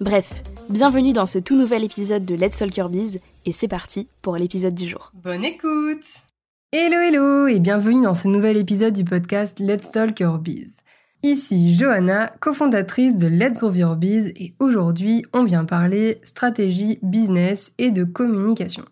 [0.00, 4.08] Bref, bienvenue dans ce tout nouvel épisode de Let's Talk Your Biz et c'est parti
[4.22, 5.12] pour l'épisode du jour.
[5.12, 6.06] Bonne écoute
[6.72, 10.78] Hello hello et bienvenue dans ce nouvel épisode du podcast Let's Talk Your Biz.
[11.22, 17.74] Ici Johanna, cofondatrice de Let's Grow Your Biz et aujourd'hui on vient parler stratégie, business
[17.76, 18.86] et de communication.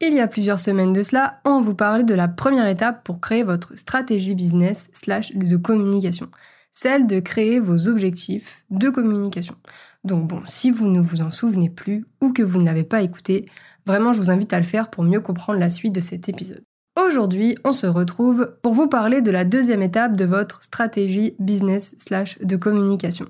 [0.00, 3.20] Il y a plusieurs semaines de cela, on vous parlait de la première étape pour
[3.20, 6.30] créer votre stratégie business slash de communication,
[6.72, 9.56] celle de créer vos objectifs de communication.
[10.04, 13.02] Donc bon, si vous ne vous en souvenez plus ou que vous ne l'avez pas
[13.02, 13.46] écouté,
[13.86, 16.62] vraiment je vous invite à le faire pour mieux comprendre la suite de cet épisode.
[17.02, 21.96] Aujourd'hui, on se retrouve pour vous parler de la deuxième étape de votre stratégie business
[21.98, 23.26] slash de communication.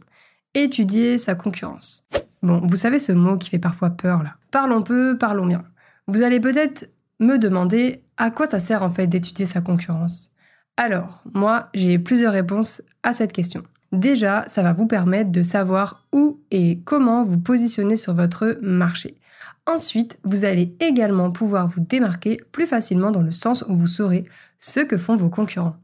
[0.55, 2.07] Étudier sa concurrence.
[2.43, 4.35] Bon, vous savez ce mot qui fait parfois peur là.
[4.51, 5.65] Parlons peu, parlons bien.
[6.09, 10.33] Vous allez peut-être me demander à quoi ça sert en fait d'étudier sa concurrence?
[10.77, 13.63] Alors, moi, j'ai plusieurs réponses à cette question.
[13.95, 19.17] Déjà, ça va vous permettre de savoir où et comment vous positionner sur votre marché.
[19.67, 24.25] Ensuite, vous allez également pouvoir vous démarquer plus facilement dans le sens où vous saurez
[24.59, 25.77] ce que font vos concurrents.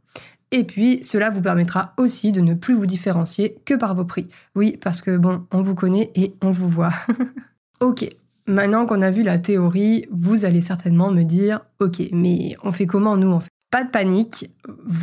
[0.50, 4.26] Et puis, cela vous permettra aussi de ne plus vous différencier que par vos prix.
[4.56, 6.92] Oui, parce que bon, on vous connaît et on vous voit.
[7.80, 8.08] ok,
[8.48, 12.86] maintenant qu'on a vu la théorie, vous allez certainement me dire, ok, mais on fait
[12.86, 13.50] comment nous en fait?
[13.70, 14.50] Pas de panique,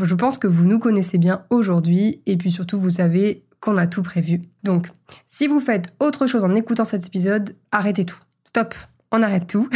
[0.04, 3.88] je pense que vous nous connaissez bien aujourd'hui et puis surtout vous savez qu'on a
[3.88, 4.42] tout prévu.
[4.64, 4.90] Donc,
[5.28, 8.20] si vous faites autre chose en écoutant cet épisode, arrêtez tout.
[8.46, 8.76] Stop,
[9.12, 9.70] on arrête tout.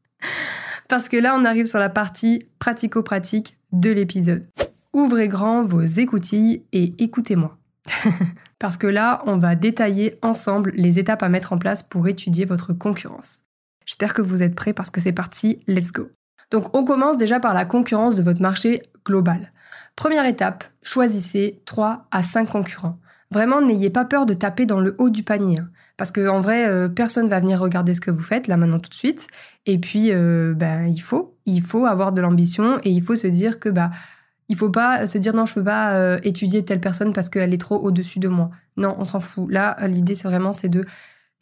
[0.88, 4.44] Parce que là, on arrive sur la partie pratico-pratique de l'épisode.
[4.92, 7.58] Ouvrez grand vos écoutilles et écoutez-moi.
[8.58, 12.44] Parce que là, on va détailler ensemble les étapes à mettre en place pour étudier
[12.44, 13.42] votre concurrence.
[13.84, 16.08] J'espère que vous êtes prêts parce que c'est parti, let's go.
[16.54, 19.50] Donc on commence déjà par la concurrence de votre marché global.
[19.96, 22.96] Première étape, choisissez 3 à 5 concurrents.
[23.32, 25.58] Vraiment, n'ayez pas peur de taper dans le haut du panier.
[25.58, 25.68] Hein.
[25.96, 28.88] parce qu'en vrai, euh, personne va venir regarder ce que vous faites là maintenant tout
[28.88, 29.26] de suite.
[29.66, 33.26] Et puis, euh, ben, il faut, il faut avoir de l'ambition et il faut se
[33.26, 33.90] dire que bah,
[34.48, 37.52] il faut pas se dire non, je peux pas euh, étudier telle personne parce qu'elle
[37.52, 38.52] est trop au-dessus de moi.
[38.76, 39.50] Non, on s'en fout.
[39.50, 40.84] Là, l'idée c'est vraiment c'est de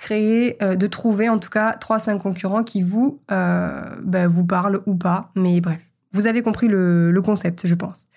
[0.02, 4.82] créer, euh, de trouver en tout cas 3-5 concurrents qui vous, euh, bah, vous parlent
[4.86, 5.30] ou pas.
[5.36, 5.80] Mais bref,
[6.12, 8.08] vous avez compris le, concept, je pense.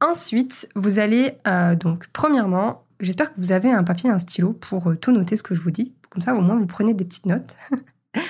[0.00, 4.52] Ensuite, vous allez euh, donc, premièrement, j'espère que vous avez un papier et un stylo
[4.52, 5.94] pour tout noter ce que je vous dis.
[6.10, 7.54] Comme ça, au moins, vous prenez des petites notes.
[8.14, 8.20] de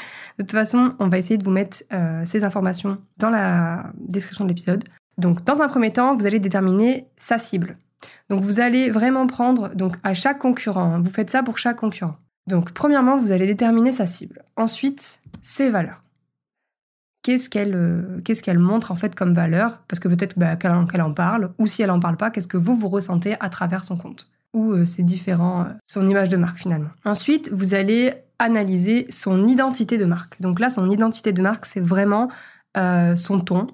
[0.40, 1.78] toute façon, on va essayer de vous mettre
[2.26, 4.84] ces informations dans la description de l'épisode.
[5.16, 7.76] Donc, dans un premier temps, vous allez déterminer sa cible.
[8.28, 10.94] Donc, vous allez vraiment prendre donc à chaque concurrent.
[10.94, 12.16] Hein, vous faites ça pour chaque concurrent.
[12.46, 14.42] Donc, premièrement, vous allez déterminer sa cible.
[14.56, 16.02] Ensuite, ses valeurs.
[17.22, 19.78] Qu'est-ce qu'elle euh, montre en fait comme valeur?
[19.86, 22.56] Parce que peut-être bah, qu'elle en parle, ou si elle en parle pas, qu'est-ce que
[22.56, 24.28] vous vous ressentez à travers son compte?
[24.54, 26.90] Ou euh, différent, euh, son image de marque finalement.
[27.04, 30.40] Ensuite, vous allez analyser son identité de marque.
[30.40, 32.28] Donc là, son identité de marque, c'est vraiment
[32.74, 33.68] son ton,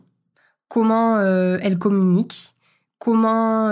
[0.67, 2.55] comment elle communique,
[2.99, 3.71] comment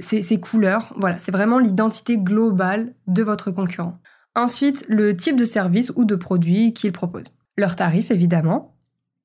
[0.00, 0.94] ses, ses couleurs.
[0.96, 3.98] Voilà, c'est vraiment l'identité globale de votre concurrent.
[4.34, 7.34] Ensuite, le type de service ou de produit qu'ils proposent.
[7.56, 8.74] Leurs tarifs, évidemment.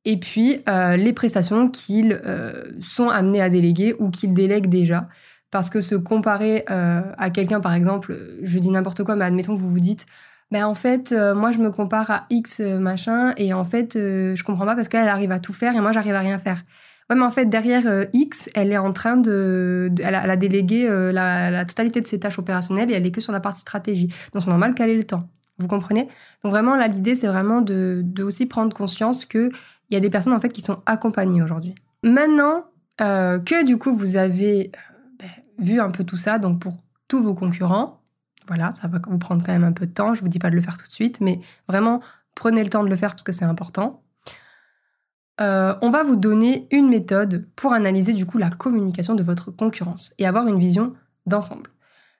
[0.06, 5.08] Et puis, euh, les prestations qu'ils euh, sont amenés à déléguer ou qu'ils délèguent déjà.
[5.52, 9.56] Parce que se comparer euh, à quelqu'un, par exemple, je dis n'importe quoi, mais admettons
[9.56, 10.06] que vous vous dites,
[10.52, 14.66] ben en fait, moi je me compare à X machin, et en fait, je comprends
[14.66, 16.64] pas parce qu'elle arrive à tout faire et moi j'arrive à rien faire.
[17.09, 19.89] Ouais, mais en fait, derrière euh, X, elle est en train de.
[20.04, 23.31] elle, a, délégué euh, la, totalité de ses tâches opérationnelles et elle est que sur
[23.31, 24.07] la partie stratégie.
[24.33, 25.30] Donc c'est normal qu'elle ait le temps.
[25.57, 26.07] Vous comprenez?
[26.44, 29.51] Donc vraiment, là, l'idée, c'est vraiment de, aussi prendre conscience qu'il
[29.89, 31.75] y a des personnes en fait qui sont accompagnées aujourd'hui.
[32.04, 32.65] Maintenant
[33.01, 34.71] euh, que du coup, vous avez
[35.18, 36.74] ben, vu un peu tout ça, donc pour
[37.07, 38.01] tous vos concurrents,
[38.48, 40.13] voilà, ça va vous prendre quand même un peu de temps.
[40.13, 42.01] Je vous dis pas de le faire tout de suite, mais vraiment,
[42.36, 44.04] prenez le temps de le faire parce que c'est important.
[45.39, 49.51] Euh, on va vous donner une méthode pour analyser du coup la communication de votre
[49.51, 50.94] concurrence et avoir une vision
[51.25, 51.69] d'ensemble.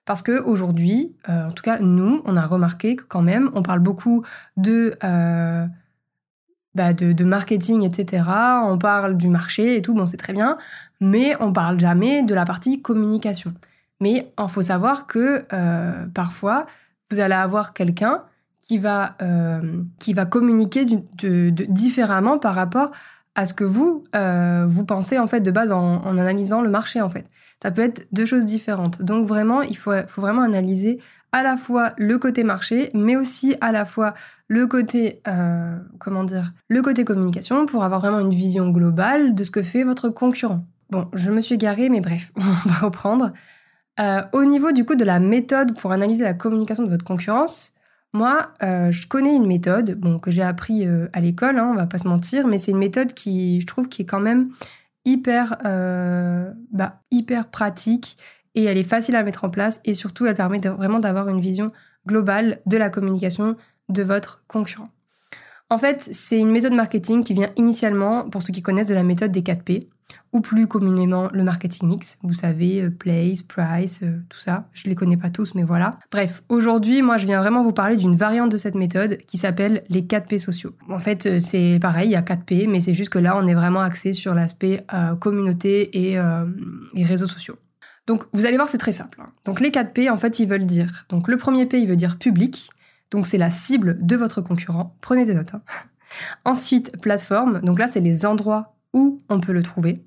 [0.04, 3.62] Parce que aujourd'hui, euh, en tout cas nous, on a remarqué que quand même, on
[3.62, 4.24] parle beaucoup
[4.56, 5.66] de, euh,
[6.74, 8.22] bah, de, marketing, etc.
[8.64, 10.56] On parle du marché et tout, bon c'est très bien,
[11.00, 13.52] mais on parle jamais de la partie communication.
[14.00, 15.44] Mais il faut savoir que
[16.14, 16.66] parfois,
[17.10, 18.22] vous allez avoir quelqu'un
[18.68, 22.90] qui va, euh, qui va communiquer différemment par rapport
[23.34, 27.00] à ce que vous, euh, vous pensez en fait de base en, analysant le marché
[27.00, 27.26] en fait.
[27.62, 29.02] Ça peut être deux choses différentes.
[29.02, 31.00] Donc vraiment, il faut, faut vraiment analyser
[31.32, 34.12] à la fois le côté marché, mais aussi à la fois
[34.48, 39.44] le côté, euh, comment dire, le côté communication pour avoir vraiment une vision globale de
[39.44, 40.64] ce que fait votre concurrent.
[40.90, 43.32] Bon, je me suis garée, mais bref, on va reprendre.
[44.32, 47.74] au niveau du coup de la méthode pour analyser la communication de votre concurrence,
[48.14, 51.74] moi, euh, je connais une méthode bon, que j'ai appris euh, à l'école, hein, on
[51.74, 54.50] va pas se mentir, mais c'est une méthode qui, je trouve, qui est quand même
[55.04, 58.16] hyper, euh, bah, hyper pratique
[58.54, 61.40] et elle est facile à mettre en place et surtout, elle permet vraiment d'avoir une
[61.40, 61.70] vision
[62.06, 63.56] globale de la communication
[63.88, 64.88] de votre concurrent.
[65.70, 69.02] En fait, c'est une méthode marketing qui vient initialement, pour ceux qui connaissent, de la
[69.02, 69.88] méthode des 4 P
[70.32, 72.18] ou plus communément le marketing mix.
[72.22, 74.68] Vous savez, euh, place, price, euh, tout ça.
[74.74, 75.92] Je les connais pas tous, mais voilà.
[76.10, 79.84] Bref, aujourd'hui, moi, je viens vraiment vous parler d'une variante de cette méthode qui s'appelle
[79.88, 80.74] les 4P sociaux.
[80.90, 83.46] En fait, euh, c'est pareil, il y a 4P, mais c'est juste que là, on
[83.46, 84.84] est vraiment axé sur l'aspect
[85.20, 86.18] communauté et,
[87.04, 87.56] réseaux sociaux.
[88.06, 89.20] Donc, vous allez voir, c'est très simple.
[89.20, 89.30] Hein.
[89.44, 91.06] Donc, les 4P, en fait, ils veulent dire.
[91.08, 92.70] Donc, le premier P, il veut dire public.
[93.10, 94.96] Donc, c'est la cible de votre concurrent.
[95.00, 95.54] Prenez des notes.
[95.54, 95.62] Hein.
[96.44, 97.60] Ensuite, plateforme.
[97.60, 100.02] Donc là, c'est les endroits où on peut le trouver.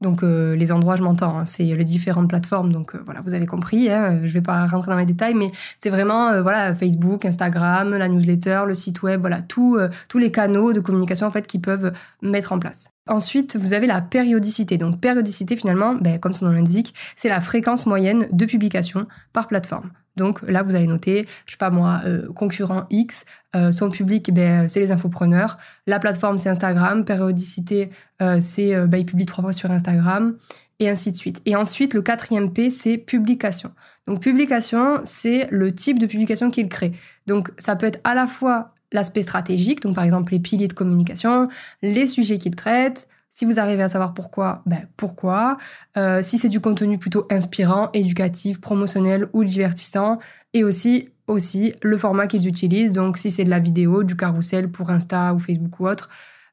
[0.00, 2.72] Donc euh, les endroits, je m'entends, hein, c'est les différentes plateformes.
[2.72, 3.90] Donc euh, voilà, vous avez compris.
[3.90, 7.94] Hein, je vais pas rentrer dans les détails, mais c'est vraiment euh, voilà Facebook, Instagram,
[7.94, 9.78] la newsletter, le site web, voilà tous
[10.14, 12.90] les canaux de communication en fait qui peuvent mettre en place.
[13.08, 14.78] Ensuite, vous avez la périodicité.
[14.78, 19.48] Donc périodicité finalement, ben, comme son nom l'indique, c'est la fréquence moyenne de publication par
[19.48, 19.90] plateforme.
[20.16, 23.24] Donc là, vous allez noter, je sais pas moi, euh, concurrent X,
[23.56, 25.58] euh, son public, ben, c'est les infopreneurs.
[25.86, 27.04] La plateforme, c'est Instagram.
[27.04, 30.36] Périodicité, euh, c'est ben, il publie trois fois sur Instagram,
[30.78, 31.40] et ainsi de suite.
[31.46, 33.72] Et ensuite, le quatrième P, c'est publication.
[34.06, 36.92] Donc publication, c'est le type de publication qu'il crée.
[37.26, 40.72] Donc ça peut être à la fois l'aspect stratégique, donc par exemple les piliers de
[40.72, 41.48] communication,
[41.82, 45.56] les sujets qu'il traite, si vous arrivez à savoir pourquoi, ben pourquoi.
[45.96, 50.18] Euh, si c'est du contenu plutôt inspirant, éducatif, promotionnel ou divertissant.
[50.52, 52.92] Et aussi, aussi le format qu'ils utilisent.
[52.92, 56.10] Donc si c'est de la vidéo, du carrousel pour Insta ou Facebook ou autre.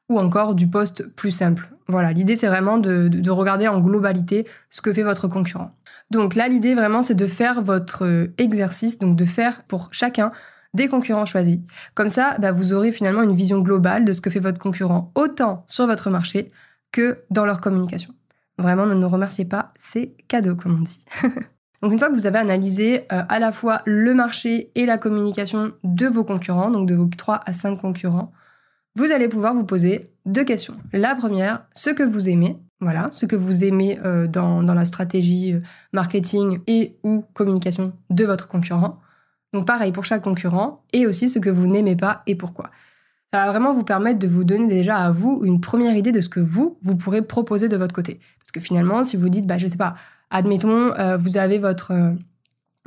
[0.08, 1.68] Ou encore du post plus simple.
[1.88, 5.72] Voilà, l'idée c'est vraiment de, de, regarder en globalité ce que fait votre concurrent.
[6.10, 10.32] Donc là, l'idée vraiment c'est de faire votre exercice, donc de faire pour chacun
[10.74, 11.58] des concurrents choisis.
[11.94, 15.12] Comme ça, bah, vous aurez finalement une vision globale de ce que fait votre concurrent,
[15.14, 16.48] autant sur votre marché
[16.92, 18.14] que dans leur communication.
[18.58, 21.00] Vraiment, ne nous remerciez pas, c'est cadeau, comme on dit.
[21.82, 24.98] donc une fois que vous avez analysé euh, à la fois le marché et la
[24.98, 28.32] communication de vos concurrents, donc de vos 3 à 5 concurrents,
[28.96, 30.74] vous allez pouvoir vous poser deux questions.
[30.92, 34.84] La première, ce que vous aimez, voilà, ce que vous aimez euh, dans, dans, la
[34.84, 35.60] stratégie euh,
[35.92, 39.00] marketing et ou communication de votre concurrent.
[39.52, 42.70] Donc pareil pour chaque concurrent, et aussi ce que vous n'aimez pas et pourquoi.
[43.32, 46.20] Ça va vraiment vous permettre de vous donner déjà à vous une première idée de
[46.20, 48.20] ce que vous, vous pourrez proposer de votre côté.
[48.38, 49.96] Parce que finalement, si vous dites, bah, je sais pas,
[50.30, 52.12] admettons, euh, vous avez votre, euh,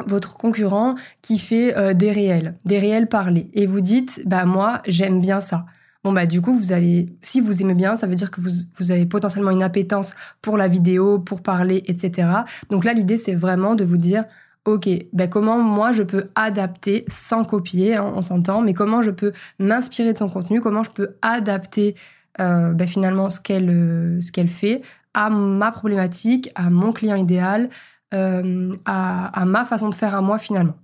[0.07, 4.81] votre concurrent qui fait euh, des réels, des réels parlés, et vous dites, bah, moi,
[4.87, 5.65] j'aime bien ça.
[6.03, 8.49] Bon, bah, du coup, vous allez, si vous aimez bien, ça veut dire que vous,
[8.79, 12.27] vous avez potentiellement une appétence pour la vidéo, pour parler, etc.
[12.71, 14.25] Donc là, l'idée, c'est vraiment de vous dire,
[14.65, 19.11] ok, ben comment moi je peux adapter, sans copier, hein, on s'entend, mais comment je
[19.11, 21.95] peux m'inspirer de son contenu, comment je peux adapter
[22.39, 24.81] euh, ben finalement ce qu'elle euh, ce qu'elle fait
[25.13, 27.69] à ma problématique, à mon client idéal,
[28.13, 30.75] euh, à, ma façon de faire à moi finalement.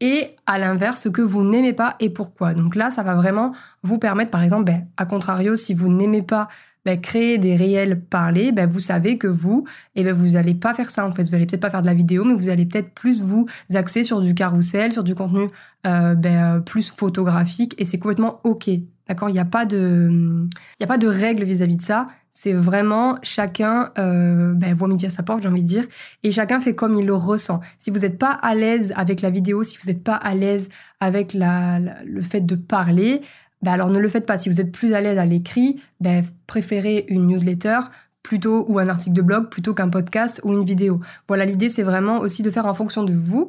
[0.00, 2.54] Et à l'inverse, ce que vous n'aimez pas et pourquoi.
[2.54, 6.22] Donc là, ça va vraiment vous permettre, par exemple, ben, à contrario, si vous n'aimez
[6.22, 6.48] pas
[6.86, 9.64] ben, créer des réels parlés, ben, vous savez que vous,
[9.96, 11.24] eh ben, vous n'allez pas faire ça en fait.
[11.24, 14.04] Vous n'allez peut-être pas faire de la vidéo, mais vous allez peut-être plus vous axer
[14.04, 15.48] sur du carrousel, sur du contenu
[15.84, 18.70] euh, ben, plus photographique, et c'est complètement ok.
[19.08, 19.28] D'accord?
[19.28, 20.46] Il n'y a pas de,
[20.78, 22.06] il a pas de règle vis-à-vis de ça.
[22.30, 25.86] C'est vraiment chacun euh, ben, voit midi à sa porte, j'ai envie de dire,
[26.22, 27.60] et chacun fait comme il le ressent.
[27.78, 30.68] Si vous n'êtes pas à l'aise avec la vidéo, si vous n'êtes pas à l'aise
[31.00, 33.22] avec la, le fait de parler,
[33.66, 34.38] ben alors ne le faites pas.
[34.38, 37.80] Si vous êtes plus à l'aise à l'écrit, ben préférez une newsletter
[38.22, 41.00] plutôt ou un article de blog plutôt qu'un podcast ou une vidéo.
[41.26, 43.48] Voilà, l'idée c'est vraiment aussi de faire en fonction de vous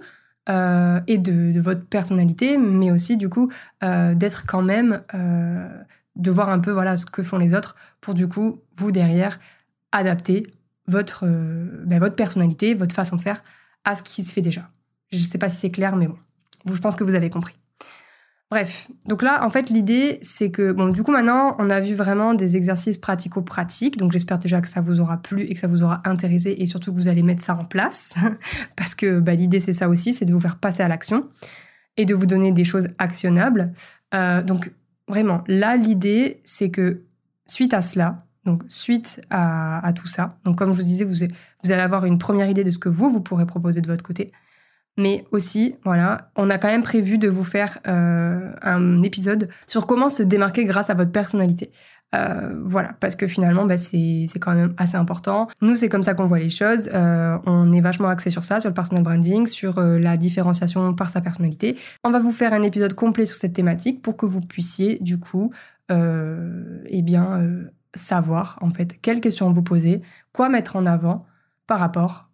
[0.50, 3.52] euh, et de, votre personnalité, mais aussi du coup
[3.84, 5.70] euh, d'être quand même, euh,
[6.16, 9.40] de voir un peu voilà ce que font les autres pour du coup vous derrière
[9.92, 10.48] adapter
[10.88, 13.44] votre ben, votre personnalité, votre façon de faire
[13.84, 14.72] à ce qui se fait déjà.
[15.12, 16.18] Je ne sais pas si c'est clair, mais bon,
[16.66, 17.54] je pense que vous avez compris.
[18.50, 21.96] Bref, donc là, en fait, l'idée, c'est que, bon, du coup, maintenant, on a vu
[21.96, 23.98] vraiment des exercices pratico-pratiques.
[23.98, 26.66] Donc, j'espère déjà que ça vous aura plu et que ça vous aura intéressé et
[26.66, 28.16] surtout que vous allez mettre ça en place.
[28.78, 31.28] Parce que bah, l'idée, c'est ça aussi, c'est de vous faire passer à l'action
[31.98, 33.74] et de vous donner des choses actionnables.
[34.14, 34.72] Euh, donc,
[35.10, 37.02] vraiment, là, l'idée, c'est que
[37.48, 41.16] suite à cela, donc suite à, tout ça, donc comme je vous disais, vous,
[41.64, 44.04] vous allez avoir une première idée de ce que vous, vous pourrez proposer de votre
[44.04, 44.32] côté.
[44.98, 49.86] Mais aussi, voilà, on a quand même prévu de vous faire euh, un épisode sur
[49.86, 51.72] comment se démarquer grâce à votre personnalité.
[52.16, 55.50] Euh, voilà, parce que finalement, bah, c'est quand même assez important.
[55.62, 56.90] Nous, c'est comme ça qu'on voit les choses.
[56.94, 61.10] Euh, on est vachement axé sur ça, sur le personal branding, sur la différenciation par
[61.10, 61.78] sa personnalité.
[62.04, 65.20] On va vous faire un épisode complet sur cette thématique pour que vous puissiez, du
[65.20, 65.52] coup,
[65.92, 70.02] eh bien, savoir, en fait, quelles questions vous poser,
[70.34, 71.28] quoi mettre en avant
[71.68, 72.30] par rapport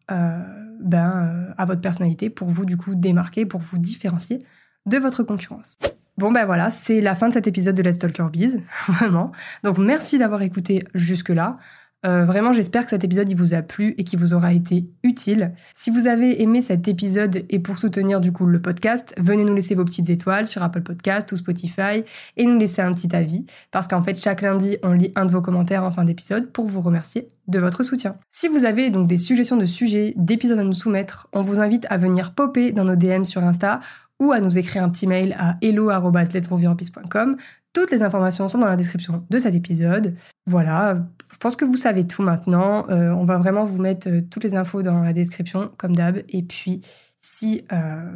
[0.83, 4.45] ben, euh, à votre personnalité pour vous, du coup, démarquer, pour vous différencier
[4.85, 5.77] de votre concurrence.
[6.17, 9.31] Bon ben voilà, c'est la fin de cet épisode de Let's Talk Your Biz, vraiment.
[9.63, 11.57] Donc merci d'avoir écouté jusque-là.
[12.05, 14.86] Euh, vraiment, j'espère que cet épisode il vous a plu et qu'il vous aura été
[15.03, 15.53] utile.
[15.74, 19.55] Si vous avez aimé cet épisode et pour soutenir du coup le podcast, venez nous
[19.55, 22.03] laisser vos petites étoiles sur Apple Podcast ou Spotify
[22.36, 25.31] et nous laisser un petit avis parce qu'en fait chaque lundi on lit un de
[25.31, 28.17] vos commentaires en fin d'épisode pour vous remercier de votre soutien.
[28.31, 31.86] Si vous avez donc des suggestions de sujets, d'épisodes à nous soumettre, on vous invite
[31.89, 33.79] à venir popper dans nos DM sur Insta
[34.19, 37.38] ou à nous écrire un petit mail à hello@letsgroovyourpeace.com.
[37.73, 40.15] Toutes les informations sont dans la description de cet épisode.
[40.45, 42.87] Voilà, je pense que vous savez tout maintenant.
[42.89, 46.21] Euh, on va vraiment vous mettre euh, toutes les infos dans la description, comme d'hab.
[46.29, 46.81] Et puis,
[47.19, 48.11] si euh,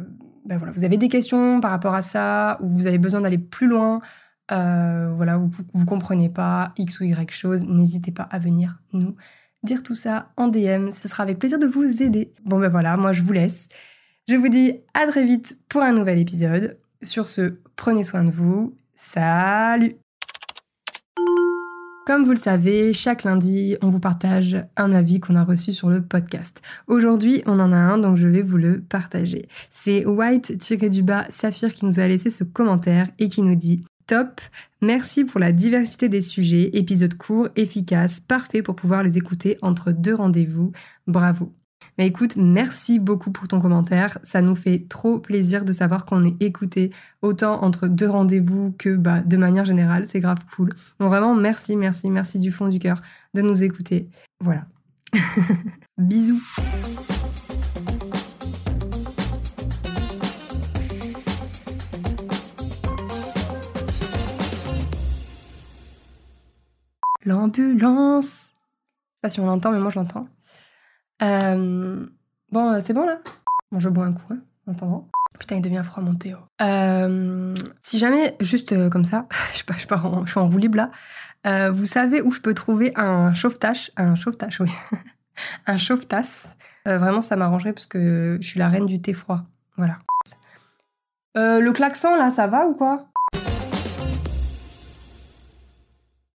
[0.46, 3.38] ben voilà, vous avez des questions par rapport à ça, ou vous avez besoin d'aller
[3.38, 4.00] plus loin,
[4.48, 9.14] voilà, vous ne comprenez pas X ou Y chose, n'hésitez pas à venir nous
[9.62, 10.90] dire tout ça en DM.
[10.90, 12.32] Ce sera avec plaisir de vous aider.
[12.44, 13.68] Bon ben voilà, moi je vous laisse.
[14.28, 16.78] Je vous dis à très vite pour un nouvel épisode.
[17.02, 18.76] Sur ce, prenez soin de vous.
[19.00, 19.96] Salut
[22.06, 25.90] comme vous le savez, chaque lundi, on vous partage un avis qu'on a reçu sur
[25.90, 26.62] le podcast.
[26.86, 29.46] Aujourd'hui, on en a un, donc je vais vous le partager.
[29.70, 34.40] C'est White-du-bas Saphir qui nous a laissé ce commentaire et qui nous dit Top,
[34.80, 39.92] merci pour la diversité des sujets, épisode court, efficace, parfait pour pouvoir les écouter entre
[39.92, 40.72] deux rendez-vous.
[41.06, 41.52] Bravo.
[41.98, 44.18] Mais écoute, merci beaucoup pour ton commentaire.
[44.22, 48.94] Ça nous fait trop plaisir de savoir qu'on est écouté autant entre deux rendez-vous que
[48.94, 50.06] bah, de manière générale.
[50.06, 50.70] C'est grave cool.
[51.00, 53.02] Donc vraiment, merci, merci, merci du fond du cœur
[53.34, 54.08] de nous écouter.
[54.40, 54.66] Voilà.
[55.98, 56.40] Bisous.
[67.24, 68.52] L'ambulance.
[68.54, 70.28] Je sais pas si on l'entend, mais moi je l'entends.
[71.22, 72.06] Euh,
[72.50, 73.18] bon, euh, c'est bon là?
[73.72, 75.08] Bon, je bois un coup, hein, en attendant.
[75.38, 76.38] Putain, il devient froid mon Théo.
[76.60, 81.70] Euh, si jamais, juste comme ça, je, je, en, je suis en roue libre là,
[81.70, 84.70] vous savez où je peux trouver un chauffe-tache Un chauffe-tache, oui.
[85.66, 86.56] un chauffe-tasse.
[86.84, 89.42] vraiment, ça m'arrangerait parce que je suis la reine du thé froid.
[89.76, 89.98] Voilà.
[91.36, 93.08] le klaxon là, ça va ou quoi?